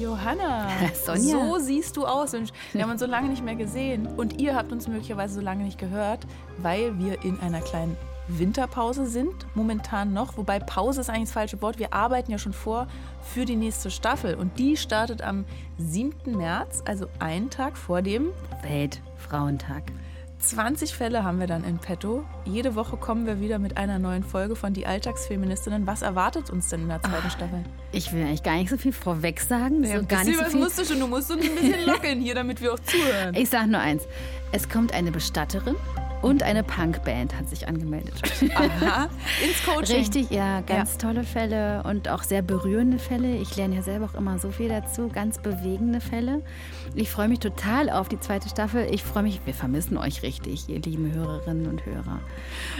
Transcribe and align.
Johanna, 0.00 0.68
Sonja. 1.04 1.20
so 1.20 1.58
siehst 1.58 1.96
du 1.96 2.06
aus. 2.06 2.34
Und 2.34 2.52
wir 2.72 2.82
haben 2.82 2.90
uns 2.90 3.00
so 3.00 3.06
lange 3.06 3.28
nicht 3.28 3.44
mehr 3.44 3.54
gesehen. 3.56 4.06
Und 4.06 4.40
ihr 4.40 4.54
habt 4.54 4.72
uns 4.72 4.88
möglicherweise 4.88 5.34
so 5.34 5.40
lange 5.40 5.64
nicht 5.64 5.78
gehört, 5.78 6.26
weil 6.58 6.98
wir 6.98 7.22
in 7.22 7.38
einer 7.40 7.60
kleinen 7.60 7.96
Winterpause 8.28 9.06
sind, 9.06 9.46
momentan 9.54 10.12
noch. 10.12 10.36
Wobei 10.36 10.58
Pause 10.58 11.00
ist 11.00 11.10
eigentlich 11.10 11.24
das 11.24 11.32
falsche 11.32 11.60
Wort. 11.62 11.78
Wir 11.78 11.92
arbeiten 11.92 12.30
ja 12.30 12.38
schon 12.38 12.52
vor 12.52 12.86
für 13.22 13.44
die 13.44 13.56
nächste 13.56 13.90
Staffel. 13.90 14.36
Und 14.36 14.58
die 14.58 14.76
startet 14.76 15.20
am 15.22 15.44
7. 15.78 16.36
März, 16.36 16.82
also 16.86 17.06
einen 17.18 17.50
Tag 17.50 17.76
vor 17.76 18.02
dem 18.02 18.28
Weltfrauentag. 18.62 19.82
20 20.40 20.94
Fälle 20.94 21.22
haben 21.22 21.38
wir 21.38 21.46
dann 21.46 21.64
in 21.64 21.78
petto. 21.78 22.24
Jede 22.46 22.74
Woche 22.74 22.96
kommen 22.96 23.26
wir 23.26 23.40
wieder 23.40 23.58
mit 23.58 23.76
einer 23.76 23.98
neuen 23.98 24.24
Folge 24.24 24.56
von 24.56 24.72
Die 24.72 24.86
Alltagsfeministinnen. 24.86 25.86
Was 25.86 26.00
erwartet 26.02 26.48
uns 26.50 26.68
denn 26.68 26.82
in 26.82 26.88
der 26.88 27.02
zweiten 27.02 27.26
Ah, 27.26 27.30
Staffel? 27.30 27.62
Ich 27.92 28.12
will 28.12 28.22
eigentlich 28.22 28.42
gar 28.42 28.56
nicht 28.56 28.70
so 28.70 28.78
viel 28.78 28.92
vorweg 28.92 29.40
sagen. 29.40 29.84
Ja, 29.84 30.00
so 30.00 30.06
gar 30.06 30.24
nicht 30.24 30.38
so 30.38 30.44
viel. 30.44 30.60
musst 30.60 30.78
du 30.78 30.84
schon? 30.84 30.98
Du 30.98 31.06
musst 31.06 31.28
so 31.28 31.34
ein 31.34 31.40
bisschen 31.40 31.84
locken 31.86 32.20
hier, 32.20 32.34
damit 32.34 32.60
wir 32.62 32.72
auch 32.72 32.78
zuhören. 32.80 33.34
Ich 33.34 33.50
sag 33.50 33.66
nur 33.66 33.80
eins. 33.80 34.04
Es 34.52 34.68
kommt 34.68 34.94
eine 34.94 35.10
Bestatterin 35.12 35.76
und 36.22 36.42
eine 36.42 36.62
Punkband 36.62 37.36
hat 37.36 37.48
sich 37.48 37.66
angemeldet. 37.68 38.14
Aha, 38.54 39.08
ins 39.44 39.62
Coaching. 39.66 39.96
Richtig, 39.96 40.30
ja, 40.30 40.60
ganz 40.62 40.98
tolle 40.98 41.24
Fälle 41.24 41.82
und 41.84 42.08
auch 42.08 42.22
sehr 42.22 42.42
berührende 42.42 42.98
Fälle. 42.98 43.36
Ich 43.36 43.56
lerne 43.56 43.76
ja 43.76 43.82
selber 43.82 44.06
auch 44.06 44.14
immer 44.18 44.38
so 44.38 44.50
viel 44.50 44.68
dazu, 44.68 45.08
ganz 45.08 45.38
bewegende 45.38 46.00
Fälle. 46.00 46.42
Ich 46.94 47.10
freue 47.10 47.28
mich 47.28 47.38
total 47.38 47.88
auf 47.90 48.08
die 48.08 48.18
zweite 48.20 48.48
Staffel. 48.48 48.86
Ich 48.92 49.02
freue 49.02 49.22
mich, 49.22 49.40
wir 49.44 49.54
vermissen 49.54 49.96
euch 49.96 50.22
richtig, 50.22 50.68
ihr 50.68 50.80
lieben 50.80 51.12
Hörerinnen 51.12 51.66
und 51.68 51.86
Hörer. 51.86 52.20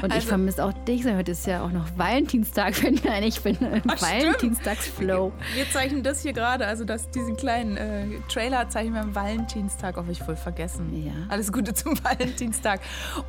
Und 0.02 0.08
ich 0.08 0.14
Also- 0.16 0.28
vermisse 0.28 0.64
auch 0.64 0.72
dich. 0.84 1.04
Heute 1.04 1.32
ist 1.32 1.46
ja 1.46 1.64
auch 1.64 1.70
noch 1.72 1.86
Valentinstag, 1.96 2.82
wenn 2.82 3.00
nein, 3.04 3.22
ich 3.22 3.40
bin 3.40 3.56
im 3.60 3.82
Ach, 3.88 3.96
stimmt. 3.96 4.02
Valentinstagsflow. 4.12 5.32
Wir 5.54 5.70
zeichnen 5.70 6.02
das 6.02 6.22
hier 6.22 6.32
gerade, 6.32 6.66
also 6.66 6.84
das, 6.84 7.10
diesen 7.10 7.36
kleinen 7.36 7.76
äh, 7.76 8.04
Trailer 8.28 8.68
zeichnen 8.68 8.94
wir 8.94 9.00
am 9.02 9.14
Valentinstag, 9.14 9.96
auf 9.96 10.08
ich 10.10 10.18
voll 10.18 10.36
vergessen. 10.36 11.04
Ja. 11.06 11.12
Alles 11.28 11.52
Gute 11.52 11.72
zum 11.74 11.94
Valentinstag. 12.04 12.80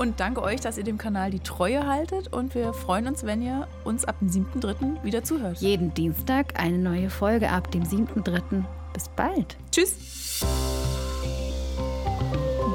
Und 0.02 0.19
danke 0.19 0.41
euch, 0.41 0.59
dass 0.61 0.80
ihr 0.80 0.83
dem 0.83 0.97
Kanal 0.97 1.30
die 1.30 1.41
Treue 1.41 1.85
haltet 1.85 2.33
und 2.33 2.55
wir 2.55 2.73
freuen 2.73 3.05
uns, 3.05 3.23
wenn 3.23 3.44
ihr 3.44 3.67
uns 3.83 4.03
ab 4.03 4.16
dem 4.19 4.30
7.3. 4.30 5.03
wieder 5.03 5.23
zuhört. 5.23 5.59
Jeden 5.59 5.94
Dienstag 5.94 6.59
eine 6.59 6.80
neue 6.80 7.11
Folge 7.11 7.52
ab 7.52 7.69
dem 7.69 7.83
7.3. 7.83 8.63
Bis 8.94 9.09
bald. 9.09 9.57
Tschüss. 9.72 10.44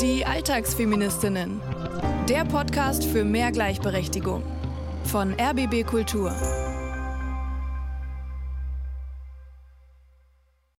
Die 0.00 0.24
Alltagsfeministinnen. 0.24 1.60
Der 2.28 2.44
Podcast 2.44 3.02
für 3.02 3.24
mehr 3.24 3.50
Gleichberechtigung. 3.50 4.44
Von 5.02 5.32
RBB 5.32 5.84
Kultur. 5.84 6.32